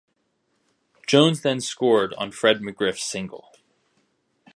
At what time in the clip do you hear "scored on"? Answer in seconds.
1.61-2.31